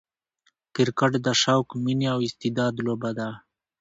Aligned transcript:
کرکټ 0.75 1.13
د 1.25 1.27
شوق، 1.41 1.67
میني 1.83 2.07
او 2.13 2.19
استعداد 2.27 2.73
لوبه 2.85 3.11
ده. 3.17 3.29